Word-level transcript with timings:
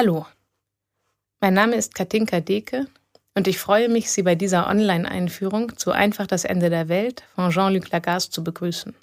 Hallo, 0.00 0.26
mein 1.40 1.54
Name 1.54 1.74
ist 1.74 1.92
Katinka 1.92 2.38
Deke 2.38 2.86
und 3.34 3.48
ich 3.48 3.58
freue 3.58 3.88
mich, 3.88 4.12
Sie 4.12 4.22
bei 4.22 4.36
dieser 4.36 4.68
Online-Einführung 4.68 5.76
zu 5.76 5.90
Einfach 5.90 6.28
das 6.28 6.44
Ende 6.44 6.70
der 6.70 6.88
Welt 6.88 7.24
von 7.34 7.50
Jean-Luc 7.50 7.90
Lagarce 7.90 8.30
zu 8.30 8.44
begrüßen. 8.44 8.94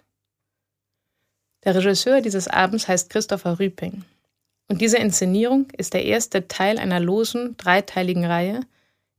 Der 1.65 1.75
Regisseur 1.75 2.21
dieses 2.21 2.47
Abends 2.47 2.87
heißt 2.87 3.09
Christopher 3.09 3.59
Rüping 3.59 4.05
und 4.69 4.79
diese 4.79 4.97
Inszenierung 4.97 5.69
ist 5.71 5.93
der 5.93 6.05
erste 6.05 6.47
Teil 6.47 6.79
einer 6.79 7.01
losen, 7.01 7.57
dreiteiligen 7.57 8.23
Reihe, 8.23 8.61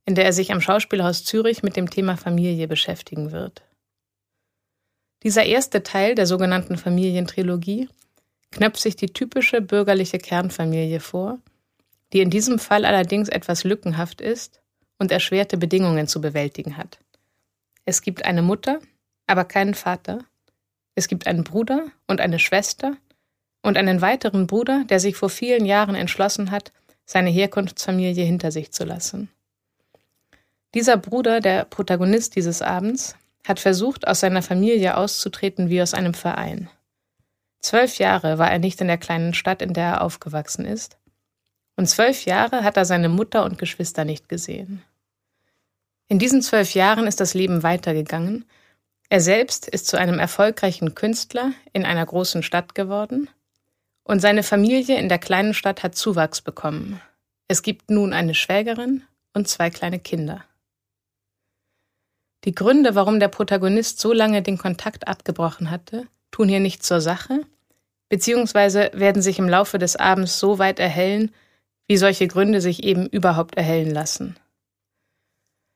in 0.05 0.15
der 0.15 0.25
er 0.25 0.33
sich 0.33 0.51
am 0.51 0.61
Schauspielhaus 0.61 1.25
Zürich 1.25 1.61
mit 1.61 1.75
dem 1.75 1.91
Thema 1.91 2.17
Familie 2.17 2.67
beschäftigen 2.67 3.31
wird. 3.31 3.61
Dieser 5.21 5.45
erste 5.45 5.83
Teil 5.83 6.15
der 6.15 6.25
sogenannten 6.25 6.75
Familientrilogie 6.75 7.87
knöpft 8.49 8.81
sich 8.81 8.95
die 8.95 9.13
typische 9.13 9.61
bürgerliche 9.61 10.17
Kernfamilie 10.17 11.01
vor, 11.01 11.37
die 12.13 12.21
in 12.21 12.29
diesem 12.29 12.59
Fall 12.59 12.85
allerdings 12.85 13.29
etwas 13.29 13.63
lückenhaft 13.63 14.21
ist 14.21 14.61
und 14.97 15.11
erschwerte 15.11 15.57
Bedingungen 15.57 16.07
zu 16.07 16.21
bewältigen 16.21 16.77
hat. 16.77 16.99
Es 17.85 18.01
gibt 18.01 18.25
eine 18.25 18.41
Mutter, 18.41 18.79
aber 19.27 19.45
keinen 19.45 19.73
Vater. 19.73 20.19
Es 20.95 21.07
gibt 21.07 21.27
einen 21.27 21.43
Bruder 21.43 21.85
und 22.07 22.21
eine 22.21 22.39
Schwester 22.39 22.97
und 23.61 23.77
einen 23.77 24.01
weiteren 24.01 24.47
Bruder, 24.47 24.83
der 24.89 24.99
sich 24.99 25.15
vor 25.15 25.29
vielen 25.29 25.65
Jahren 25.65 25.95
entschlossen 25.95 26.51
hat, 26.51 26.71
seine 27.05 27.29
Herkunftsfamilie 27.29 28.25
hinter 28.25 28.51
sich 28.51 28.71
zu 28.71 28.83
lassen. 28.83 29.29
Dieser 30.73 30.97
Bruder, 30.97 31.39
der 31.39 31.65
Protagonist 31.65 32.35
dieses 32.35 32.61
Abends, 32.61 33.15
hat 33.47 33.59
versucht, 33.59 34.07
aus 34.07 34.19
seiner 34.19 34.41
Familie 34.41 34.97
auszutreten 34.97 35.69
wie 35.69 35.81
aus 35.81 35.93
einem 35.93 36.13
Verein. 36.13 36.69
Zwölf 37.59 37.97
Jahre 37.97 38.37
war 38.37 38.51
er 38.51 38.59
nicht 38.59 38.79
in 38.81 38.87
der 38.87 38.97
kleinen 38.97 39.33
Stadt, 39.33 39.61
in 39.61 39.73
der 39.73 39.85
er 39.85 40.01
aufgewachsen 40.01 40.65
ist, 40.65 40.97
und 41.77 41.87
zwölf 41.87 42.25
Jahre 42.25 42.63
hat 42.63 42.75
er 42.75 42.85
seine 42.85 43.07
Mutter 43.07 43.45
und 43.45 43.57
Geschwister 43.57 44.03
nicht 44.03 44.27
gesehen. 44.27 44.83
In 46.09 46.19
diesen 46.19 46.41
zwölf 46.41 46.73
Jahren 46.73 47.07
ist 47.07 47.19
das 47.19 47.33
Leben 47.33 47.63
weitergegangen. 47.63 48.45
Er 49.09 49.21
selbst 49.21 49.67
ist 49.67 49.87
zu 49.87 49.97
einem 49.97 50.19
erfolgreichen 50.19 50.95
Künstler 50.95 51.53
in 51.73 51.85
einer 51.85 52.05
großen 52.05 52.43
Stadt 52.43 52.75
geworden 52.75 53.29
und 54.03 54.19
seine 54.19 54.43
Familie 54.43 54.97
in 54.97 55.09
der 55.09 55.19
kleinen 55.19 55.53
Stadt 55.53 55.83
hat 55.83 55.95
Zuwachs 55.95 56.41
bekommen. 56.41 56.99
Es 57.47 57.61
gibt 57.61 57.89
nun 57.89 58.13
eine 58.13 58.35
Schwägerin 58.35 59.03
und 59.33 59.47
zwei 59.47 59.69
kleine 59.69 59.99
Kinder. 59.99 60.43
Die 62.45 62.55
Gründe, 62.55 62.95
warum 62.95 63.19
der 63.19 63.27
Protagonist 63.27 63.99
so 63.99 64.13
lange 64.13 64.41
den 64.41 64.57
Kontakt 64.57 65.07
abgebrochen 65.07 65.69
hatte, 65.69 66.07
tun 66.31 66.47
hier 66.47 66.59
nicht 66.59 66.83
zur 66.83 67.01
Sache, 67.01 67.41
beziehungsweise 68.09 68.91
werden 68.93 69.21
sich 69.21 69.39
im 69.39 69.49
Laufe 69.49 69.77
des 69.77 69.95
Abends 69.95 70.39
so 70.39 70.57
weit 70.57 70.79
erhellen, 70.79 71.33
wie 71.87 71.97
solche 71.97 72.27
Gründe 72.27 72.61
sich 72.61 72.83
eben 72.83 73.07
überhaupt 73.07 73.55
erhellen 73.55 73.91
lassen. 73.91 74.35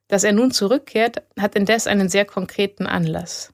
Dass 0.08 0.24
er 0.24 0.34
nun 0.34 0.52
zurückkehrt, 0.52 1.24
hat 1.40 1.56
indes 1.56 1.88
einen 1.88 2.10
sehr 2.10 2.26
konkreten 2.26 2.86
Anlass. 2.86 3.54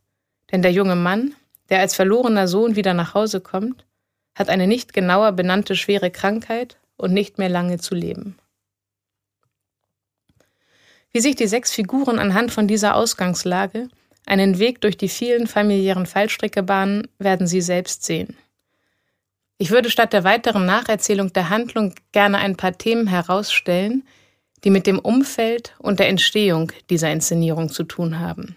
Denn 0.51 0.63
der 0.63 0.71
junge 0.71 0.95
Mann, 0.95 1.35
der 1.69 1.79
als 1.79 1.95
verlorener 1.95 2.47
Sohn 2.47 2.75
wieder 2.75 2.93
nach 2.93 3.13
Hause 3.13 3.41
kommt, 3.41 3.85
hat 4.33 4.49
eine 4.49 4.67
nicht 4.67 4.93
genauer 4.93 5.33
benannte 5.33 5.75
schwere 5.75 6.09
Krankheit 6.09 6.77
und 6.95 7.13
nicht 7.13 7.37
mehr 7.37 7.49
lange 7.49 7.77
zu 7.77 7.95
leben. 7.95 8.37
Wie 11.11 11.19
sich 11.19 11.35
die 11.35 11.47
sechs 11.47 11.71
Figuren 11.73 12.19
anhand 12.19 12.51
von 12.51 12.67
dieser 12.67 12.95
Ausgangslage 12.95 13.89
einen 14.25 14.59
Weg 14.59 14.81
durch 14.81 14.97
die 14.97 15.09
vielen 15.09 15.47
familiären 15.47 16.05
Fallstricke 16.05 16.63
bahnen, 16.63 17.07
werden 17.17 17.47
Sie 17.47 17.61
selbst 17.61 18.03
sehen. 18.03 18.35
Ich 19.57 19.71
würde 19.71 19.89
statt 19.89 20.13
der 20.13 20.23
weiteren 20.23 20.65
Nacherzählung 20.65 21.33
der 21.33 21.49
Handlung 21.49 21.95
gerne 22.11 22.37
ein 22.37 22.57
paar 22.57 22.77
Themen 22.77 23.07
herausstellen, 23.07 24.03
die 24.63 24.69
mit 24.69 24.85
dem 24.85 24.99
Umfeld 24.99 25.75
und 25.79 25.99
der 25.99 26.09
Entstehung 26.09 26.71
dieser 26.89 27.11
Inszenierung 27.11 27.69
zu 27.69 27.83
tun 27.83 28.19
haben. 28.19 28.55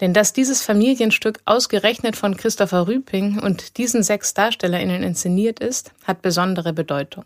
Denn 0.00 0.12
dass 0.12 0.32
dieses 0.32 0.62
Familienstück 0.62 1.40
ausgerechnet 1.44 2.16
von 2.16 2.36
Christopher 2.36 2.88
Rüping 2.88 3.38
und 3.38 3.78
diesen 3.78 4.02
sechs 4.02 4.34
DarstellerInnen 4.34 5.02
inszeniert 5.02 5.60
ist, 5.60 5.92
hat 6.04 6.22
besondere 6.22 6.72
Bedeutung. 6.72 7.24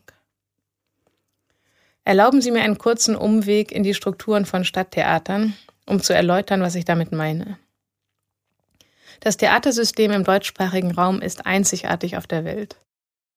Erlauben 2.05 2.41
Sie 2.41 2.51
mir 2.51 2.63
einen 2.63 2.79
kurzen 2.79 3.17
Umweg 3.17 3.73
in 3.73 3.83
die 3.83 3.95
Strukturen 3.95 4.47
von 4.47 4.65
Stadttheatern, 4.65 5.55
um 5.87 6.03
zu 6.03 6.15
erläutern, 6.15 6.63
was 6.63 6.75
ich 6.75 6.85
damit 6.85 7.13
meine. 7.13 7.59
Das 9.21 9.37
Theatersystem 9.37 10.13
im 10.13 10.25
deutschsprachigen 10.25 10.93
Raum 10.93 11.21
ist 11.21 11.47
einzigartig 11.47 12.17
auf 12.17 12.27
der 12.27 12.45
Welt. 12.45 12.77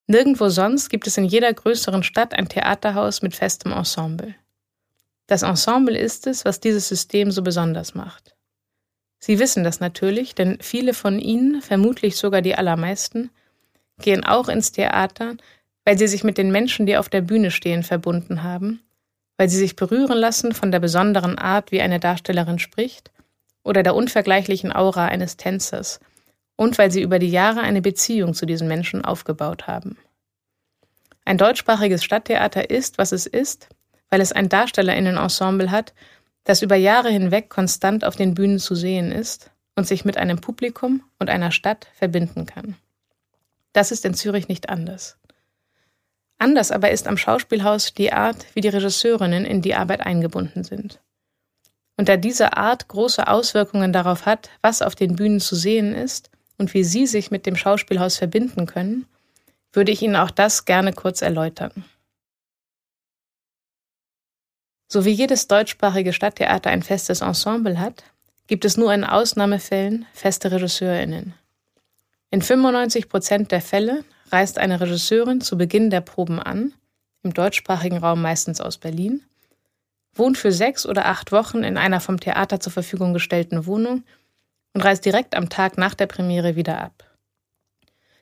Nirgendwo 0.07 0.49
sonst 0.49 0.89
gibt 0.89 1.07
es 1.07 1.17
in 1.17 1.25
jeder 1.25 1.51
größeren 1.53 2.03
Stadt 2.03 2.33
ein 2.33 2.49
Theaterhaus 2.49 3.21
mit 3.21 3.35
festem 3.35 3.71
Ensemble. 3.71 4.35
Das 5.27 5.43
Ensemble 5.43 5.97
ist 5.97 6.27
es, 6.27 6.45
was 6.45 6.59
dieses 6.59 6.87
System 6.87 7.31
so 7.31 7.41
besonders 7.41 7.95
macht. 7.95 8.35
Sie 9.19 9.39
wissen 9.39 9.63
das 9.63 9.79
natürlich, 9.79 10.35
denn 10.35 10.57
viele 10.61 10.93
von 10.93 11.19
Ihnen, 11.19 11.61
vermutlich 11.61 12.17
sogar 12.17 12.41
die 12.41 12.55
allermeisten, 12.55 13.29
gehen 13.99 14.23
auch 14.23 14.49
ins 14.49 14.71
Theater, 14.71 15.35
weil 15.85 15.97
sie 15.97 16.07
sich 16.07 16.23
mit 16.23 16.37
den 16.37 16.51
Menschen, 16.51 16.85
die 16.85 16.97
auf 16.97 17.07
der 17.07 17.21
Bühne 17.21 17.51
stehen, 17.51 17.83
verbunden 17.83 18.43
haben, 18.43 18.81
weil 19.37 19.47
sie 19.47 19.57
sich 19.57 19.75
berühren 19.75 20.17
lassen 20.17 20.53
von 20.53 20.71
der 20.71 20.79
besonderen 20.79 21.37
Art, 21.37 21.71
wie 21.71 21.81
eine 21.81 21.99
Darstellerin 21.99 22.59
spricht 22.59 23.11
oder 23.63 23.83
der 23.83 23.95
unvergleichlichen 23.95 24.73
Aura 24.73 25.05
eines 25.05 25.37
Tänzers 25.37 25.99
und 26.55 26.77
weil 26.77 26.91
sie 26.91 27.01
über 27.01 27.19
die 27.19 27.31
Jahre 27.31 27.61
eine 27.61 27.81
Beziehung 27.81 28.33
zu 28.33 28.45
diesen 28.45 28.67
Menschen 28.67 29.03
aufgebaut 29.03 29.67
haben. 29.67 29.97
Ein 31.25 31.37
deutschsprachiges 31.37 32.03
Stadttheater 32.03 32.69
ist, 32.69 32.97
was 32.97 33.11
es 33.11 33.25
ist, 33.25 33.69
weil 34.09 34.21
es 34.21 34.31
ein 34.31 34.49
Darstellerinnenensemble 34.49 35.71
hat, 35.71 35.93
das 36.43 36.61
über 36.61 36.75
Jahre 36.75 37.09
hinweg 37.09 37.49
konstant 37.49 38.03
auf 38.03 38.15
den 38.15 38.33
Bühnen 38.33 38.59
zu 38.59 38.75
sehen 38.75 39.11
ist 39.11 39.51
und 39.75 39.87
sich 39.87 40.05
mit 40.05 40.17
einem 40.17 40.41
Publikum 40.41 41.03
und 41.19 41.29
einer 41.29 41.51
Stadt 41.51 41.87
verbinden 41.93 42.45
kann. 42.45 42.75
Das 43.73 43.91
ist 43.91 44.05
in 44.05 44.13
Zürich 44.13 44.47
nicht 44.47 44.69
anders. 44.69 45.17
Anders 46.37 46.71
aber 46.71 46.91
ist 46.91 47.07
am 47.07 47.17
Schauspielhaus 47.17 47.93
die 47.93 48.11
Art, 48.11 48.47
wie 48.55 48.61
die 48.61 48.69
Regisseurinnen 48.69 49.45
in 49.45 49.61
die 49.61 49.75
Arbeit 49.75 50.01
eingebunden 50.01 50.63
sind. 50.63 50.99
Und 52.01 52.09
da 52.09 52.17
diese 52.17 52.57
Art 52.57 52.87
große 52.87 53.27
Auswirkungen 53.27 53.93
darauf 53.93 54.25
hat, 54.25 54.49
was 54.63 54.81
auf 54.81 54.95
den 54.95 55.15
Bühnen 55.15 55.39
zu 55.39 55.55
sehen 55.55 55.93
ist 55.93 56.31
und 56.57 56.73
wie 56.73 56.83
Sie 56.83 57.05
sich 57.05 57.29
mit 57.29 57.45
dem 57.45 57.55
Schauspielhaus 57.55 58.17
verbinden 58.17 58.65
können, 58.65 59.05
würde 59.71 59.91
ich 59.91 60.01
Ihnen 60.01 60.15
auch 60.15 60.31
das 60.31 60.65
gerne 60.65 60.93
kurz 60.93 61.21
erläutern. 61.21 61.85
So 64.87 65.05
wie 65.05 65.11
jedes 65.11 65.47
deutschsprachige 65.47 66.11
Stadttheater 66.11 66.71
ein 66.71 66.81
festes 66.81 67.21
Ensemble 67.21 67.79
hat, 67.79 68.03
gibt 68.47 68.65
es 68.65 68.77
nur 68.77 68.91
in 68.91 69.03
Ausnahmefällen 69.03 70.07
feste 70.11 70.51
RegisseurInnen. 70.51 71.35
In 72.31 72.41
95 72.41 73.09
Prozent 73.09 73.51
der 73.51 73.61
Fälle 73.61 74.03
reist 74.31 74.57
eine 74.57 74.81
Regisseurin 74.81 75.39
zu 75.39 75.55
Beginn 75.55 75.91
der 75.91 76.01
Proben 76.01 76.39
an, 76.39 76.73
im 77.21 77.31
deutschsprachigen 77.31 77.99
Raum 77.99 78.23
meistens 78.23 78.59
aus 78.59 78.79
Berlin, 78.79 79.21
wohnt 80.13 80.37
für 80.37 80.51
sechs 80.51 80.85
oder 80.85 81.05
acht 81.05 81.31
Wochen 81.31 81.63
in 81.63 81.77
einer 81.77 81.99
vom 81.99 82.19
Theater 82.19 82.59
zur 82.59 82.71
Verfügung 82.71 83.13
gestellten 83.13 83.65
Wohnung 83.65 84.03
und 84.73 84.81
reist 84.81 85.05
direkt 85.05 85.35
am 85.35 85.49
Tag 85.49 85.77
nach 85.77 85.93
der 85.93 86.07
Premiere 86.07 86.55
wieder 86.55 86.81
ab. 86.81 87.03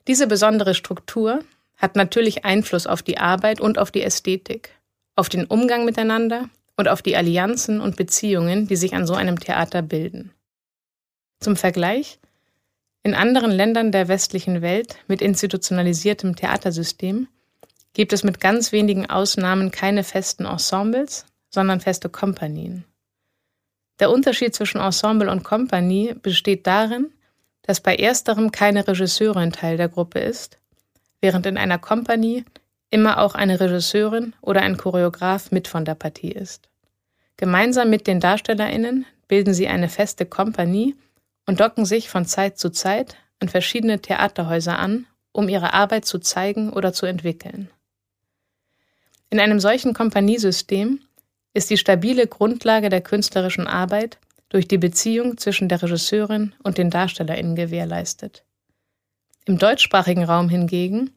Diese 0.07 0.27
besondere 0.27 0.75
Struktur 0.75 1.39
hat 1.77 1.95
natürlich 1.95 2.45
Einfluss 2.45 2.87
auf 2.87 3.01
die 3.01 3.17
Arbeit 3.17 3.61
und 3.61 3.77
auf 3.77 3.91
die 3.91 4.03
Ästhetik, 4.03 4.71
auf 5.15 5.29
den 5.29 5.45
Umgang 5.45 5.85
miteinander 5.85 6.49
und 6.75 6.87
auf 6.87 7.01
die 7.01 7.15
Allianzen 7.15 7.81
und 7.81 7.95
Beziehungen, 7.95 8.67
die 8.67 8.75
sich 8.75 8.93
an 8.93 9.05
so 9.05 9.13
einem 9.13 9.39
Theater 9.39 9.81
bilden. 9.81 10.31
Zum 11.39 11.55
Vergleich, 11.55 12.19
in 13.03 13.13
anderen 13.13 13.51
Ländern 13.51 13.91
der 13.91 14.07
westlichen 14.07 14.61
Welt 14.61 14.97
mit 15.07 15.21
institutionalisiertem 15.21 16.35
Theatersystem 16.35 17.27
gibt 17.93 18.13
es 18.13 18.23
mit 18.23 18.39
ganz 18.39 18.71
wenigen 18.71 19.09
Ausnahmen 19.09 19.71
keine 19.71 20.03
festen 20.03 20.45
Ensembles, 20.45 21.25
sondern 21.49 21.79
feste 21.79 22.09
Kompanien. 22.09 22.85
Der 23.99 24.11
Unterschied 24.11 24.55
zwischen 24.55 24.79
Ensemble 24.79 25.29
und 25.29 25.43
Kompanie 25.43 26.13
besteht 26.13 26.65
darin, 26.67 27.11
dass 27.63 27.81
bei 27.81 27.95
ersterem 27.95 28.51
keine 28.51 28.87
Regisseurin 28.87 29.51
Teil 29.51 29.77
der 29.77 29.89
Gruppe 29.89 30.19
ist, 30.19 30.57
während 31.21 31.45
in 31.45 31.57
einer 31.57 31.77
Kompanie 31.77 32.45
immer 32.89 33.19
auch 33.19 33.35
eine 33.35 33.59
Regisseurin 33.59 34.33
oder 34.41 34.61
ein 34.61 34.77
Choreograf 34.77 35.51
mit 35.51 35.67
von 35.67 35.85
der 35.85 35.95
Partie 35.95 36.31
ist. 36.31 36.69
Gemeinsam 37.37 37.89
mit 37.89 38.07
den 38.07 38.19
DarstellerInnen 38.19 39.05
bilden 39.27 39.53
sie 39.53 39.67
eine 39.67 39.89
feste 39.89 40.25
Kompanie 40.25 40.95
und 41.45 41.59
docken 41.59 41.85
sich 41.85 42.09
von 42.09 42.25
Zeit 42.25 42.57
zu 42.57 42.69
Zeit 42.69 43.15
an 43.39 43.49
verschiedene 43.49 44.01
Theaterhäuser 44.01 44.77
an, 44.77 45.05
um 45.31 45.47
ihre 45.47 45.73
Arbeit 45.73 46.05
zu 46.05 46.19
zeigen 46.19 46.71
oder 46.71 46.93
zu 46.93 47.05
entwickeln. 47.05 47.69
In 49.29 49.39
einem 49.39 49.59
solchen 49.59 49.93
Kompaniesystem 49.93 51.01
ist 51.53 51.69
die 51.69 51.77
stabile 51.77 52.27
Grundlage 52.27 52.89
der 52.89 53.01
künstlerischen 53.01 53.67
Arbeit 53.67 54.17
durch 54.49 54.67
die 54.67 54.77
Beziehung 54.77 55.37
zwischen 55.37 55.69
der 55.69 55.81
Regisseurin 55.81 56.53
und 56.63 56.77
den 56.77 56.89
DarstellerInnen 56.89 57.55
gewährleistet. 57.55 58.43
Im 59.45 59.57
deutschsprachigen 59.57 60.23
Raum 60.23 60.49
hingegen 60.49 61.11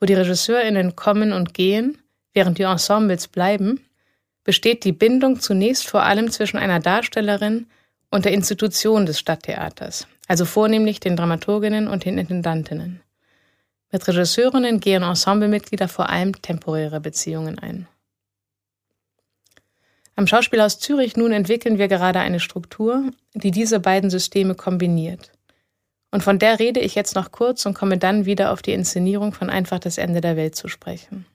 wo 0.00 0.06
die 0.06 0.14
RegisseurInnen 0.14 0.96
kommen 0.96 1.32
und 1.32 1.54
gehen, 1.54 1.98
während 2.34 2.58
die 2.58 2.64
Ensembles 2.64 3.28
bleiben, 3.28 3.84
besteht 4.44 4.84
die 4.84 4.92
Bindung 4.92 5.40
zunächst 5.40 5.88
vor 5.88 6.02
allem 6.02 6.30
zwischen 6.30 6.58
einer 6.58 6.80
Darstellerin 6.80 7.66
und 8.10 8.24
der 8.24 8.32
Institution 8.32 9.06
des 9.06 9.18
Stadttheaters, 9.18 10.06
also 10.28 10.44
vornehmlich 10.44 11.00
den 11.00 11.16
Dramaturginnen 11.16 11.88
und 11.88 12.04
den 12.04 12.18
Intendantinnen. 12.18 13.00
Mit 13.90 14.06
Regisseurinnen 14.06 14.80
gehen 14.80 15.02
Ensemblemitglieder 15.02 15.88
vor 15.88 16.10
allem 16.10 16.40
temporäre 16.40 17.00
Beziehungen 17.00 17.58
ein. 17.58 17.88
Am 20.16 20.26
Schauspielhaus 20.26 20.78
Zürich 20.78 21.16
nun 21.16 21.30
entwickeln 21.30 21.76
wir 21.76 21.88
gerade 21.88 22.20
eine 22.20 22.40
Struktur, 22.40 23.10
die 23.34 23.50
diese 23.50 23.80
beiden 23.80 24.08
Systeme 24.08 24.54
kombiniert. 24.54 25.30
Und 26.10 26.22
von 26.22 26.38
der 26.38 26.58
rede 26.58 26.80
ich 26.80 26.94
jetzt 26.94 27.14
noch 27.14 27.30
kurz 27.30 27.66
und 27.66 27.74
komme 27.74 27.98
dann 27.98 28.24
wieder 28.24 28.50
auf 28.50 28.62
die 28.62 28.72
Inszenierung 28.72 29.34
von 29.34 29.50
Einfach 29.50 29.78
das 29.78 29.98
Ende 29.98 30.22
der 30.22 30.36
Welt 30.36 30.56
zu 30.56 30.68
sprechen. 30.68 31.26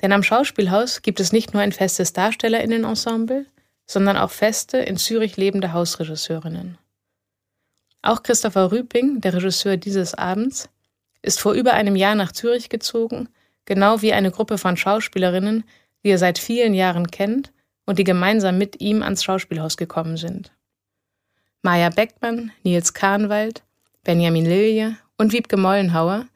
Denn 0.00 0.12
am 0.12 0.22
Schauspielhaus 0.22 1.02
gibt 1.02 1.18
es 1.18 1.32
nicht 1.32 1.52
nur 1.52 1.62
ein 1.62 1.72
festes 1.72 2.12
Darstellerinnenensemble, 2.12 3.46
sondern 3.86 4.16
auch 4.16 4.30
feste, 4.30 4.78
in 4.78 4.96
Zürich 4.96 5.36
lebende 5.36 5.72
Hausregisseurinnen. 5.72 6.78
Auch 8.02 8.22
Christopher 8.22 8.70
Rüping, 8.70 9.20
der 9.20 9.34
Regisseur 9.34 9.76
dieses 9.76 10.14
Abends, 10.14 10.68
ist 11.22 11.40
vor 11.40 11.54
über 11.54 11.72
einem 11.72 11.96
Jahr 11.96 12.14
nach 12.14 12.30
Zürich 12.30 12.68
gezogen, 12.68 13.28
genau 13.64 14.00
wie 14.02 14.12
eine 14.12 14.30
Gruppe 14.30 14.58
von 14.58 14.76
Schauspielerinnen, 14.76 15.64
die 16.04 16.10
er 16.10 16.18
seit 16.18 16.38
vielen 16.38 16.74
Jahren 16.74 17.10
kennt 17.10 17.52
und 17.86 17.98
die 17.98 18.04
gemeinsam 18.04 18.58
mit 18.58 18.80
ihm 18.80 19.02
ans 19.02 19.24
Schauspielhaus 19.24 19.76
gekommen 19.76 20.16
sind. 20.16 20.52
Maja 21.62 21.90
Beckmann, 21.90 22.52
Nils 22.62 22.94
Kahnwald, 22.94 23.62
Benjamin 24.04 24.46
Lilje 24.46 24.96
und 25.16 25.32
Wiebke 25.32 25.56
Mollenhauer 25.56 26.26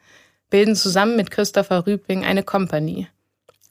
bilden 0.51 0.77
zusammen 0.77 1.17
mit 1.17 1.31
Christopher 1.31 1.87
Rüping 1.87 2.25
eine 2.25 2.43
Kompanie. 2.43 3.09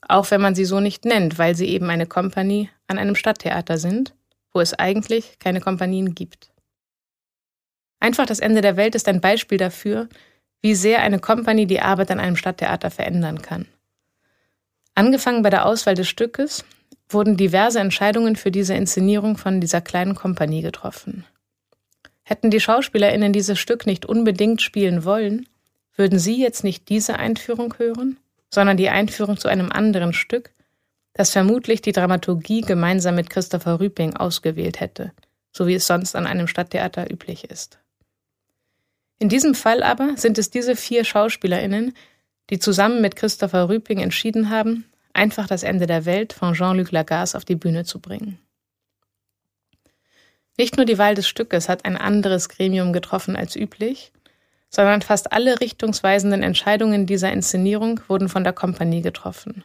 Auch 0.08 0.30
wenn 0.30 0.40
man 0.40 0.54
sie 0.54 0.64
so 0.64 0.80
nicht 0.80 1.04
nennt, 1.04 1.38
weil 1.38 1.54
sie 1.54 1.68
eben 1.68 1.88
eine 1.90 2.06
Kompanie 2.06 2.70
an 2.88 2.98
einem 2.98 3.14
Stadttheater 3.14 3.78
sind, 3.78 4.14
wo 4.52 4.60
es 4.60 4.74
eigentlich 4.74 5.38
keine 5.38 5.60
Kompanien 5.60 6.14
gibt. 6.14 6.50
Einfach 8.00 8.26
das 8.26 8.40
Ende 8.40 8.62
der 8.62 8.76
Welt 8.76 8.94
ist 8.96 9.06
ein 9.06 9.20
Beispiel 9.20 9.58
dafür, 9.58 10.08
wie 10.60 10.74
sehr 10.74 11.02
eine 11.02 11.20
Kompanie 11.20 11.66
die 11.66 11.80
Arbeit 11.80 12.10
an 12.10 12.18
einem 12.18 12.36
Stadttheater 12.36 12.90
verändern 12.90 13.42
kann. 13.42 13.66
Angefangen 14.94 15.42
bei 15.42 15.50
der 15.50 15.66
Auswahl 15.66 15.94
des 15.94 16.08
Stückes 16.08 16.64
wurden 17.08 17.36
diverse 17.36 17.80
Entscheidungen 17.80 18.36
für 18.36 18.50
diese 18.50 18.74
Inszenierung 18.74 19.36
von 19.36 19.60
dieser 19.60 19.80
kleinen 19.80 20.14
Kompanie 20.14 20.62
getroffen. 20.62 21.24
Hätten 22.22 22.50
die 22.50 22.60
SchauspielerInnen 22.60 23.32
dieses 23.32 23.58
Stück 23.58 23.86
nicht 23.86 24.06
unbedingt 24.06 24.62
spielen 24.62 25.04
wollen, 25.04 25.46
würden 25.96 26.18
sie 26.18 26.40
jetzt 26.40 26.64
nicht 26.64 26.88
diese 26.88 27.18
Einführung 27.18 27.74
hören, 27.78 28.16
sondern 28.50 28.76
die 28.76 28.88
Einführung 28.88 29.36
zu 29.36 29.48
einem 29.48 29.70
anderen 29.70 30.12
Stück, 30.12 30.52
das 31.14 31.30
vermutlich 31.30 31.82
die 31.82 31.92
Dramaturgie 31.92 32.62
gemeinsam 32.62 33.14
mit 33.14 33.28
Christopher 33.28 33.80
Rüping 33.80 34.16
ausgewählt 34.16 34.80
hätte, 34.80 35.12
so 35.50 35.66
wie 35.66 35.74
es 35.74 35.86
sonst 35.86 36.16
an 36.16 36.26
einem 36.26 36.46
Stadttheater 36.46 37.10
üblich 37.10 37.44
ist. 37.44 37.78
In 39.18 39.28
diesem 39.28 39.54
Fall 39.54 39.82
aber 39.82 40.16
sind 40.16 40.38
es 40.38 40.50
diese 40.50 40.74
vier 40.74 41.04
SchauspielerInnen, 41.04 41.94
die 42.52 42.58
zusammen 42.58 43.00
mit 43.00 43.16
Christopher 43.16 43.70
Rüping 43.70 43.98
entschieden 43.98 44.50
haben, 44.50 44.84
einfach 45.14 45.46
das 45.46 45.62
Ende 45.62 45.86
der 45.86 46.04
Welt 46.04 46.34
von 46.34 46.52
Jean-Luc 46.52 46.92
Lagasse 46.92 47.38
auf 47.38 47.46
die 47.46 47.56
Bühne 47.56 47.86
zu 47.86 47.98
bringen. 47.98 48.38
Nicht 50.58 50.76
nur 50.76 50.84
die 50.84 50.98
Wahl 50.98 51.14
des 51.14 51.26
Stückes 51.26 51.70
hat 51.70 51.86
ein 51.86 51.96
anderes 51.96 52.50
Gremium 52.50 52.92
getroffen 52.92 53.36
als 53.36 53.56
üblich, 53.56 54.12
sondern 54.68 55.00
fast 55.00 55.32
alle 55.32 55.62
richtungsweisenden 55.62 56.42
Entscheidungen 56.42 57.06
dieser 57.06 57.32
Inszenierung 57.32 58.00
wurden 58.06 58.28
von 58.28 58.44
der 58.44 58.52
Kompanie 58.52 59.00
getroffen. 59.00 59.64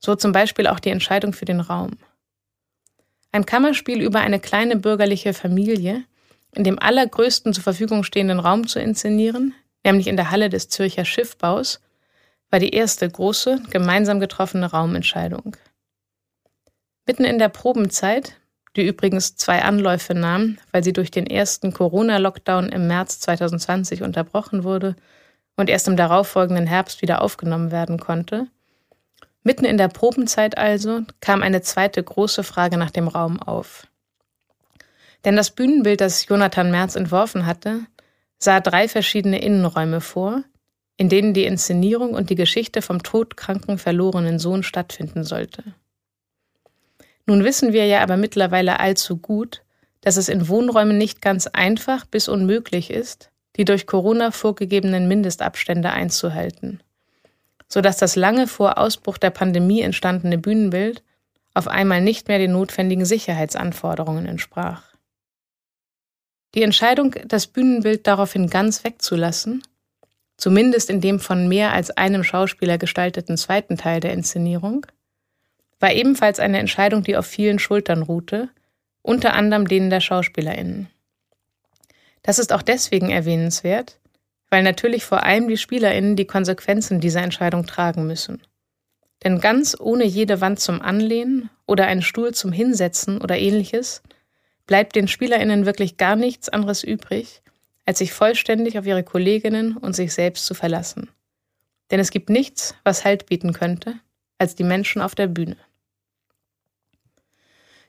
So 0.00 0.16
zum 0.16 0.32
Beispiel 0.32 0.66
auch 0.66 0.80
die 0.80 0.90
Entscheidung 0.90 1.32
für 1.32 1.44
den 1.44 1.60
Raum. 1.60 1.92
Ein 3.30 3.46
Kammerspiel 3.46 4.02
über 4.02 4.18
eine 4.18 4.40
kleine 4.40 4.74
bürgerliche 4.74 5.32
Familie, 5.32 6.02
in 6.56 6.64
dem 6.64 6.80
allergrößten 6.80 7.52
zur 7.52 7.62
Verfügung 7.62 8.02
stehenden 8.02 8.40
Raum 8.40 8.66
zu 8.66 8.80
inszenieren, 8.80 9.54
nämlich 9.84 10.08
in 10.08 10.16
der 10.16 10.32
Halle 10.32 10.48
des 10.48 10.68
Zürcher 10.68 11.04
Schiffbaus, 11.04 11.80
war 12.50 12.58
die 12.60 12.74
erste 12.74 13.08
große, 13.08 13.62
gemeinsam 13.70 14.20
getroffene 14.20 14.70
Raumentscheidung. 14.70 15.56
Mitten 17.06 17.24
in 17.24 17.38
der 17.38 17.48
Probenzeit 17.48 18.36
die 18.76 18.86
übrigens 18.86 19.36
zwei 19.36 19.62
Anläufe 19.62 20.14
nahm, 20.14 20.58
weil 20.70 20.84
sie 20.84 20.92
durch 20.92 21.10
den 21.10 21.26
ersten 21.26 21.72
Corona-Lockdown 21.72 22.68
im 22.68 22.86
März 22.86 23.20
2020 23.20 24.02
unterbrochen 24.02 24.64
wurde 24.64 24.96
und 25.56 25.70
erst 25.70 25.88
im 25.88 25.96
darauffolgenden 25.96 26.66
Herbst 26.66 27.00
wieder 27.00 27.22
aufgenommen 27.22 27.70
werden 27.70 27.98
konnte. 27.98 28.48
Mitten 29.42 29.64
in 29.64 29.78
der 29.78 29.88
Probenzeit 29.88 30.58
also 30.58 31.02
kam 31.20 31.42
eine 31.42 31.62
zweite 31.62 32.02
große 32.02 32.42
Frage 32.42 32.76
nach 32.76 32.90
dem 32.90 33.08
Raum 33.08 33.40
auf. 33.40 33.86
Denn 35.24 35.36
das 35.36 35.50
Bühnenbild, 35.50 36.00
das 36.00 36.26
Jonathan 36.26 36.70
Merz 36.70 36.96
entworfen 36.96 37.46
hatte, 37.46 37.80
sah 38.38 38.60
drei 38.60 38.88
verschiedene 38.88 39.40
Innenräume 39.40 40.00
vor, 40.00 40.42
in 40.96 41.08
denen 41.08 41.34
die 41.34 41.44
Inszenierung 41.44 42.14
und 42.14 42.30
die 42.30 42.34
Geschichte 42.34 42.82
vom 42.82 43.02
todkranken 43.02 43.78
verlorenen 43.78 44.38
Sohn 44.38 44.62
stattfinden 44.62 45.24
sollte. 45.24 45.62
Nun 47.26 47.44
wissen 47.44 47.72
wir 47.72 47.86
ja 47.86 48.02
aber 48.02 48.16
mittlerweile 48.16 48.80
allzu 48.80 49.16
gut, 49.16 49.62
dass 50.00 50.16
es 50.16 50.28
in 50.28 50.48
Wohnräumen 50.48 50.96
nicht 50.96 51.20
ganz 51.20 51.48
einfach 51.48 52.06
bis 52.06 52.28
unmöglich 52.28 52.90
ist, 52.90 53.30
die 53.56 53.64
durch 53.64 53.86
Corona 53.86 54.30
vorgegebenen 54.30 55.08
Mindestabstände 55.08 55.90
einzuhalten, 55.90 56.80
sodass 57.68 57.96
das 57.96 58.16
lange 58.16 58.46
vor 58.46 58.78
Ausbruch 58.78 59.18
der 59.18 59.30
Pandemie 59.30 59.80
entstandene 59.80 60.38
Bühnenbild 60.38 61.02
auf 61.54 61.68
einmal 61.68 62.00
nicht 62.00 62.28
mehr 62.28 62.38
den 62.38 62.52
notwendigen 62.52 63.04
Sicherheitsanforderungen 63.04 64.26
entsprach. 64.26 64.82
Die 66.54 66.62
Entscheidung, 66.62 67.14
das 67.26 67.46
Bühnenbild 67.46 68.06
daraufhin 68.06 68.48
ganz 68.48 68.84
wegzulassen, 68.84 69.62
zumindest 70.36 70.90
in 70.90 71.00
dem 71.00 71.18
von 71.20 71.48
mehr 71.48 71.72
als 71.72 71.90
einem 71.90 72.24
Schauspieler 72.24 72.78
gestalteten 72.78 73.36
zweiten 73.36 73.76
Teil 73.76 74.00
der 74.00 74.12
Inszenierung, 74.12 74.86
war 75.80 75.92
ebenfalls 75.92 76.40
eine 76.40 76.58
Entscheidung, 76.58 77.02
die 77.02 77.16
auf 77.16 77.26
vielen 77.26 77.58
Schultern 77.58 78.02
ruhte, 78.02 78.48
unter 79.02 79.34
anderem 79.34 79.68
denen 79.68 79.90
der 79.90 80.00
Schauspielerinnen. 80.00 80.88
Das 82.22 82.38
ist 82.38 82.52
auch 82.52 82.62
deswegen 82.62 83.10
erwähnenswert, 83.10 83.98
weil 84.50 84.62
natürlich 84.62 85.04
vor 85.04 85.22
allem 85.22 85.48
die 85.48 85.56
Spielerinnen 85.56 86.16
die 86.16 86.26
Konsequenzen 86.26 87.00
dieser 87.00 87.22
Entscheidung 87.22 87.66
tragen 87.66 88.06
müssen. 88.06 88.42
Denn 89.24 89.40
ganz 89.40 89.76
ohne 89.78 90.04
jede 90.04 90.40
Wand 90.40 90.60
zum 90.60 90.82
Anlehnen 90.82 91.50
oder 91.66 91.86
einen 91.86 92.02
Stuhl 92.02 92.34
zum 92.34 92.52
Hinsetzen 92.52 93.20
oder 93.20 93.38
ähnliches 93.38 94.02
bleibt 94.66 94.96
den 94.96 95.08
Spielerinnen 95.08 95.66
wirklich 95.66 95.96
gar 95.96 96.16
nichts 96.16 96.48
anderes 96.48 96.82
übrig, 96.82 97.42
als 97.86 97.98
sich 97.98 98.12
vollständig 98.12 98.78
auf 98.78 98.86
ihre 98.86 99.04
Kolleginnen 99.04 99.76
und 99.76 99.94
sich 99.94 100.12
selbst 100.12 100.44
zu 100.44 100.54
verlassen. 100.54 101.08
Denn 101.90 102.00
es 102.00 102.10
gibt 102.10 102.28
nichts, 102.28 102.74
was 102.84 103.04
Halt 103.04 103.26
bieten 103.26 103.52
könnte, 103.52 103.94
als 104.38 104.56
die 104.56 104.64
Menschen 104.64 105.00
auf 105.00 105.14
der 105.14 105.28
Bühne. 105.28 105.56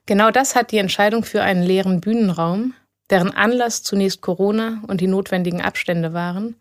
Genau 0.06 0.32
das 0.32 0.56
hat 0.56 0.72
die 0.72 0.78
Entscheidung 0.78 1.26
für 1.26 1.42
einen 1.42 1.64
leeren 1.64 2.00
Bühnenraum, 2.00 2.74
deren 3.10 3.32
Anlass 3.32 3.84
zunächst 3.84 4.22
Corona 4.22 4.82
und 4.88 5.02
die 5.02 5.08
notwendigen 5.08 5.62
Abstände 5.62 6.14
waren, 6.14 6.56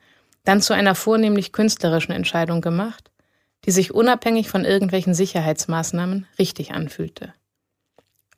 dann 0.45 0.63
zu 0.63 0.73
einer 0.73 0.95
vornehmlich 0.95 1.53
künstlerischen 1.53 2.13
Entscheidung 2.13 2.61
gemacht, 2.61 3.11
die 3.65 3.71
sich 3.71 3.93
unabhängig 3.93 4.49
von 4.49 4.65
irgendwelchen 4.65 5.15
Sicherheitsmaßnahmen 5.15 6.27
richtig 6.39 6.73
anfühlte. 6.73 7.35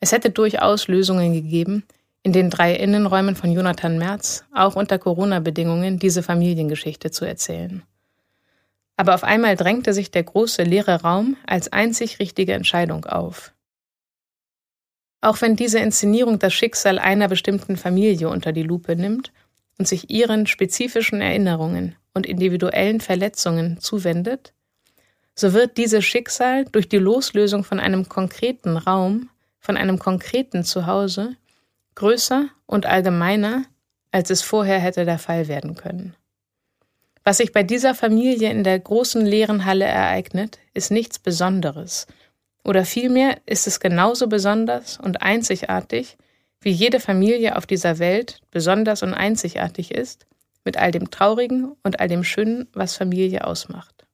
Es 0.00 0.12
hätte 0.12 0.30
durchaus 0.30 0.88
Lösungen 0.88 1.32
gegeben, 1.32 1.84
in 2.22 2.32
den 2.32 2.50
drei 2.50 2.74
Innenräumen 2.74 3.36
von 3.36 3.52
Jonathan 3.52 3.98
Merz 3.98 4.44
auch 4.54 4.76
unter 4.76 4.98
Corona-Bedingungen 4.98 5.98
diese 5.98 6.22
Familiengeschichte 6.22 7.10
zu 7.10 7.24
erzählen. 7.24 7.82
Aber 8.96 9.14
auf 9.14 9.22
einmal 9.22 9.56
drängte 9.56 9.92
sich 9.92 10.10
der 10.10 10.24
große 10.24 10.64
leere 10.64 11.02
Raum 11.02 11.36
als 11.46 11.72
einzig 11.72 12.18
richtige 12.18 12.52
Entscheidung 12.54 13.04
auf. 13.04 13.54
Auch 15.20 15.40
wenn 15.40 15.56
diese 15.56 15.78
Inszenierung 15.78 16.38
das 16.38 16.52
Schicksal 16.52 16.98
einer 16.98 17.28
bestimmten 17.28 17.76
Familie 17.76 18.28
unter 18.28 18.52
die 18.52 18.62
Lupe 18.62 18.96
nimmt 18.96 19.32
und 19.78 19.86
sich 19.86 20.10
ihren 20.10 20.46
spezifischen 20.46 21.20
Erinnerungen 21.20 21.96
und 22.14 22.26
individuellen 22.26 23.00
Verletzungen 23.00 23.80
zuwendet, 23.80 24.52
so 25.34 25.52
wird 25.52 25.76
dieses 25.76 26.04
Schicksal 26.04 26.64
durch 26.64 26.88
die 26.88 26.98
Loslösung 26.98 27.62
von 27.62 27.78
einem 27.78 28.08
konkreten 28.08 28.76
Raum, 28.76 29.30
von 29.60 29.76
einem 29.76 30.00
konkreten 30.00 30.64
Zuhause, 30.64 31.36
größer 31.98 32.48
und 32.66 32.86
allgemeiner, 32.86 33.64
als 34.12 34.30
es 34.30 34.42
vorher 34.42 34.78
hätte 34.78 35.04
der 35.04 35.18
Fall 35.18 35.48
werden 35.48 35.74
können. 35.74 36.14
Was 37.24 37.38
sich 37.38 37.52
bei 37.52 37.64
dieser 37.64 37.94
Familie 37.94 38.50
in 38.50 38.62
der 38.62 38.78
großen 38.78 39.26
leeren 39.26 39.64
Halle 39.64 39.84
ereignet, 39.84 40.60
ist 40.74 40.92
nichts 40.92 41.18
Besonderes. 41.18 42.06
Oder 42.62 42.84
vielmehr 42.84 43.38
ist 43.46 43.66
es 43.66 43.80
genauso 43.80 44.28
besonders 44.28 44.98
und 44.98 45.22
einzigartig, 45.22 46.16
wie 46.60 46.70
jede 46.70 47.00
Familie 47.00 47.56
auf 47.56 47.66
dieser 47.66 47.98
Welt 47.98 48.42
besonders 48.52 49.02
und 49.02 49.12
einzigartig 49.12 49.90
ist, 49.90 50.26
mit 50.64 50.76
all 50.76 50.92
dem 50.92 51.10
Traurigen 51.10 51.72
und 51.82 51.98
all 51.98 52.06
dem 52.06 52.22
Schönen, 52.22 52.68
was 52.74 52.96
Familie 52.96 53.44
ausmacht. 53.44 54.06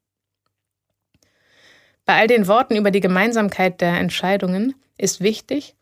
Bei 2.07 2.17
all 2.19 2.29
den 2.29 2.49
Worten 2.49 2.77
über 2.77 2.91
die 2.91 3.01
Gemeinsamkeit 3.01 3.83
der 3.83 3.99
Entscheidungen 3.99 4.75
ist 4.97 5.21
wichtig, 5.21 5.75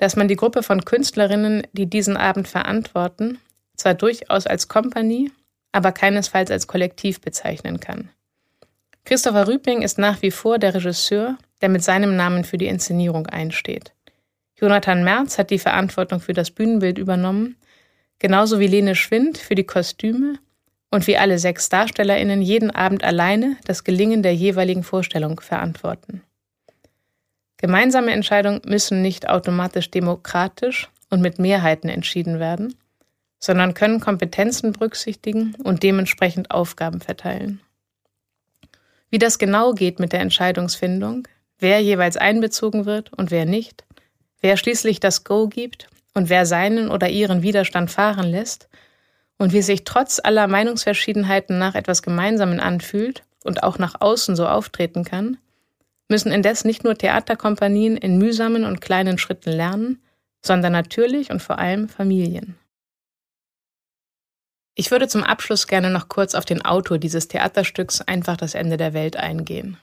dass 0.00 0.16
man 0.16 0.28
die 0.28 0.36
Gruppe 0.36 0.62
von 0.62 0.86
Künstlerinnen, 0.86 1.66
die 1.74 1.84
diesen 1.84 2.16
Abend 2.16 2.48
verantworten, 2.48 3.38
zwar 3.76 3.92
durchaus 3.92 4.46
als 4.46 4.66
Kompanie, 4.66 5.30
aber 5.72 5.92
keinesfalls 5.92 6.50
als 6.50 6.66
Kollektiv 6.66 7.20
bezeichnen 7.20 7.80
kann. 7.80 8.08
Christopher 9.04 9.46
Rüping 9.46 9.82
ist 9.82 9.98
nach 9.98 10.22
wie 10.22 10.30
vor 10.30 10.58
der 10.58 10.74
Regisseur, 10.74 11.36
der 11.60 11.68
mit 11.68 11.84
seinem 11.84 12.16
Namen 12.16 12.44
für 12.44 12.56
die 12.56 12.66
Inszenierung 12.66 13.26
einsteht. 13.26 13.92
Jonathan 14.58 15.04
Merz 15.04 15.36
hat 15.36 15.50
die 15.50 15.58
Verantwortung 15.58 16.20
für 16.20 16.32
das 16.32 16.50
Bühnenbild 16.50 16.96
übernommen, 16.96 17.56
genauso 18.18 18.58
wie 18.58 18.68
Lene 18.68 18.94
Schwind 18.94 19.36
für 19.36 19.54
die 19.54 19.66
Kostüme 19.66 20.38
und 20.90 21.06
wie 21.08 21.18
alle 21.18 21.38
sechs 21.38 21.68
DarstellerInnen 21.68 22.40
jeden 22.40 22.70
Abend 22.70 23.04
alleine 23.04 23.58
das 23.66 23.84
Gelingen 23.84 24.22
der 24.22 24.34
jeweiligen 24.34 24.82
Vorstellung 24.82 25.40
verantworten. 25.40 26.22
Gemeinsame 27.60 28.12
Entscheidungen 28.12 28.62
müssen 28.64 29.02
nicht 29.02 29.28
automatisch 29.28 29.90
demokratisch 29.90 30.88
und 31.10 31.20
mit 31.20 31.38
Mehrheiten 31.38 31.90
entschieden 31.90 32.38
werden, 32.38 32.74
sondern 33.38 33.74
können 33.74 34.00
Kompetenzen 34.00 34.72
berücksichtigen 34.72 35.54
und 35.62 35.82
dementsprechend 35.82 36.50
Aufgaben 36.50 37.00
verteilen. 37.02 37.60
Wie 39.10 39.18
das 39.18 39.38
genau 39.38 39.72
geht 39.74 40.00
mit 40.00 40.14
der 40.14 40.20
Entscheidungsfindung, 40.20 41.28
wer 41.58 41.80
jeweils 41.80 42.16
einbezogen 42.16 42.86
wird 42.86 43.12
und 43.12 43.30
wer 43.30 43.44
nicht, 43.44 43.84
wer 44.40 44.56
schließlich 44.56 44.98
das 44.98 45.24
Go 45.24 45.46
gibt 45.46 45.88
und 46.14 46.30
wer 46.30 46.46
seinen 46.46 46.90
oder 46.90 47.10
ihren 47.10 47.42
Widerstand 47.42 47.90
fahren 47.90 48.30
lässt 48.30 48.70
und 49.36 49.52
wie 49.52 49.62
sich 49.62 49.84
trotz 49.84 50.18
aller 50.22 50.46
Meinungsverschiedenheiten 50.48 51.58
nach 51.58 51.74
etwas 51.74 52.02
Gemeinsamen 52.02 52.58
anfühlt 52.58 53.22
und 53.44 53.62
auch 53.64 53.78
nach 53.78 54.00
außen 54.00 54.34
so 54.34 54.46
auftreten 54.46 55.04
kann, 55.04 55.36
müssen 56.10 56.32
indes 56.32 56.64
nicht 56.64 56.84
nur 56.84 56.96
Theaterkompanien 56.96 57.96
in 57.96 58.18
mühsamen 58.18 58.64
und 58.64 58.80
kleinen 58.80 59.16
Schritten 59.16 59.50
lernen, 59.50 60.02
sondern 60.44 60.72
natürlich 60.72 61.30
und 61.30 61.40
vor 61.40 61.58
allem 61.58 61.88
Familien. 61.88 62.58
Ich 64.74 64.90
würde 64.90 65.08
zum 65.08 65.22
Abschluss 65.22 65.66
gerne 65.66 65.90
noch 65.90 66.08
kurz 66.08 66.34
auf 66.34 66.44
den 66.44 66.64
Autor 66.64 66.98
dieses 66.98 67.28
Theaterstücks 67.28 68.00
Einfach 68.00 68.36
das 68.36 68.54
Ende 68.54 68.76
der 68.76 68.94
Welt 68.94 69.16
eingehen. 69.16 69.76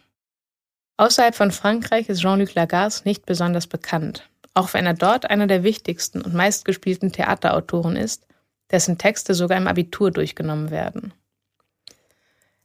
Außerhalb 0.98 1.36
von 1.36 1.51
Frankreich 1.51 2.10
ist 2.10 2.22
Jean-Luc 2.22 2.55
Lagarce 2.55 3.05
nicht 3.05 3.25
besonders 3.25 3.67
bekannt, 3.67 4.27
auch 4.55 4.74
wenn 4.74 4.88
er 4.88 4.96
dort 4.96 5.29
einer 5.29 5.46
der 5.46 5.63
wichtigsten 5.63 6.22
und 6.22 6.34
meistgespielten 6.34 7.12
Theaterautoren 7.12 7.96
ist, 7.96 8.25
dessen 8.72 8.98
Texte 8.98 9.36
sogar 9.36 9.57
im 9.57 9.67
Abitur 9.67 10.10
durchgenommen 10.10 10.72
werden. 10.72 11.13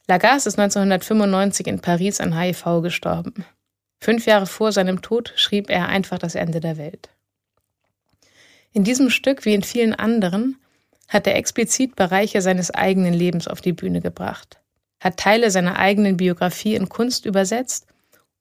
Lagarce 0.09 0.47
ist 0.47 0.59
1995 0.59 1.67
in 1.69 1.81
Paris 1.81 2.21
an 2.21 2.39
HIV 2.39 2.83
gestorben. 2.83 3.45
Fünf 4.01 4.27
Jahre 4.27 4.47
vor 4.47 4.73
seinem 4.73 5.01
Tod 5.01 5.33
schrieb 5.37 5.71
er 5.71 5.89
einfach 5.89 6.19
das 6.19 6.35
Ende 6.35 6.59
der 6.59 6.77
Welt. 6.77 7.09
In 8.73 8.85
diesem 8.85 9.11
Stück 9.11 9.45
wie 9.45 9.55
in 9.55 9.63
vielen 9.63 9.95
anderen 9.95 10.57
hat 11.09 11.27
er 11.27 11.37
explizit 11.37 11.95
Bereiche 11.95 12.43
seines 12.43 12.71
eigenen 12.73 13.15
Lebens 13.15 13.47
auf 13.47 13.61
die 13.61 13.73
Bühne 13.73 14.01
gebracht, 14.01 14.59
hat 14.99 15.19
Teile 15.19 15.51
seiner 15.51 15.79
eigenen 15.79 16.17
Biografie 16.17 16.75
in 16.75 16.89
Kunst 16.89 17.27
übersetzt 17.27 17.87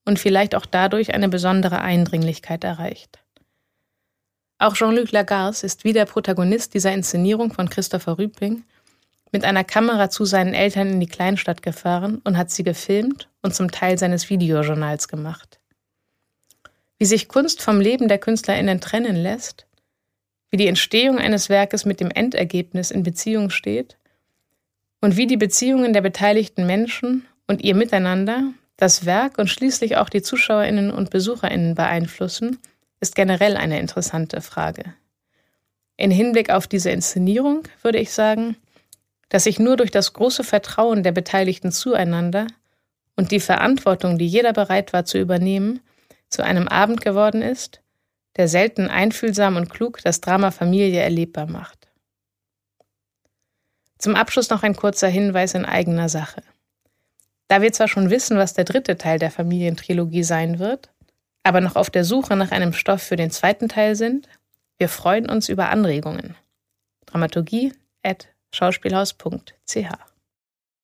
und 0.05 0.17
vielleicht 0.17 0.55
auch 0.55 0.65
dadurch 0.65 1.13
eine 1.13 1.29
besondere 1.29 1.81
Eindringlichkeit 1.81 2.63
erreicht. 2.63 3.19
Auch 4.57 4.73
Jean-Luc 4.73 5.11
Lagarce 5.11 5.63
ist 5.63 5.83
wie 5.83 5.93
der 5.93 6.05
Protagonist 6.05 6.73
dieser 6.73 6.93
Inszenierung 6.93 7.51
von 7.53 7.69
Christopher 7.69 8.17
Rübling 8.17 8.63
mit 9.31 9.45
einer 9.45 9.63
Kamera 9.63 10.09
zu 10.09 10.25
seinen 10.25 10.53
Eltern 10.53 10.89
in 10.89 10.99
die 10.99 11.07
Kleinstadt 11.07 11.61
gefahren 11.61 12.21
und 12.23 12.37
hat 12.37 12.51
sie 12.51 12.63
gefilmt 12.63 13.29
und 13.41 13.55
zum 13.55 13.71
Teil 13.71 13.97
seines 13.97 14.29
Videojournals 14.29 15.07
gemacht. 15.07 15.59
Wie 16.97 17.05
sich 17.05 17.27
Kunst 17.27 17.61
vom 17.61 17.79
Leben 17.79 18.07
der 18.07 18.19
KünstlerInnen 18.19 18.81
trennen 18.81 19.15
lässt, 19.15 19.65
wie 20.49 20.57
die 20.57 20.67
Entstehung 20.67 21.17
eines 21.17 21.49
Werkes 21.49 21.85
mit 21.85 21.99
dem 21.99 22.11
Endergebnis 22.11 22.91
in 22.91 23.03
Beziehung 23.03 23.49
steht 23.49 23.97
und 24.99 25.17
wie 25.17 25.27
die 25.27 25.37
Beziehungen 25.37 25.93
der 25.93 26.01
beteiligten 26.01 26.67
Menschen 26.67 27.25
und 27.47 27.63
ihr 27.63 27.75
Miteinander 27.75 28.51
das 28.77 29.05
Werk 29.05 29.37
und 29.37 29.47
schließlich 29.47 29.97
auch 29.97 30.09
die 30.09 30.21
Zuschauerinnen 30.21 30.91
und 30.91 31.09
Besucherinnen 31.09 31.75
beeinflussen, 31.75 32.59
ist 32.99 33.15
generell 33.15 33.55
eine 33.55 33.79
interessante 33.79 34.41
Frage. 34.41 34.93
In 35.97 36.11
Hinblick 36.11 36.49
auf 36.49 36.67
diese 36.67 36.89
Inszenierung 36.89 37.63
würde 37.81 37.99
ich 37.99 38.11
sagen, 38.11 38.55
dass 39.31 39.45
sich 39.45 39.59
nur 39.59 39.77
durch 39.77 39.91
das 39.91 40.11
große 40.11 40.43
Vertrauen 40.43 41.03
der 41.03 41.13
Beteiligten 41.13 41.71
zueinander 41.71 42.47
und 43.15 43.31
die 43.31 43.39
Verantwortung, 43.39 44.17
die 44.17 44.27
jeder 44.27 44.51
bereit 44.51 44.91
war 44.91 45.05
zu 45.05 45.17
übernehmen, 45.17 45.79
zu 46.27 46.43
einem 46.43 46.67
Abend 46.67 46.99
geworden 46.99 47.41
ist, 47.41 47.81
der 48.35 48.49
selten 48.49 48.89
einfühlsam 48.89 49.55
und 49.55 49.69
klug 49.69 50.01
das 50.03 50.19
Drama 50.19 50.51
Familie 50.51 50.99
erlebbar 50.99 51.47
macht. 51.47 51.87
Zum 53.97 54.15
Abschluss 54.15 54.49
noch 54.49 54.63
ein 54.63 54.75
kurzer 54.75 55.07
Hinweis 55.07 55.53
in 55.53 55.63
eigener 55.63 56.09
Sache. 56.09 56.43
Da 57.47 57.61
wir 57.61 57.71
zwar 57.71 57.87
schon 57.87 58.09
wissen, 58.09 58.37
was 58.37 58.53
der 58.53 58.65
dritte 58.65 58.97
Teil 58.97 59.17
der 59.17 59.31
Familientrilogie 59.31 60.23
sein 60.23 60.59
wird, 60.59 60.89
aber 61.43 61.61
noch 61.61 61.77
auf 61.77 61.89
der 61.89 62.03
Suche 62.03 62.35
nach 62.35 62.51
einem 62.51 62.73
Stoff 62.73 63.01
für 63.01 63.15
den 63.15 63.31
zweiten 63.31 63.69
Teil 63.69 63.95
sind, 63.95 64.27
wir 64.77 64.89
freuen 64.89 65.29
uns 65.29 65.47
über 65.47 65.69
Anregungen. 65.69 66.35
Dramaturgie 67.05 67.71
at 68.03 68.27
schauspielhaus.ch 68.51 70.10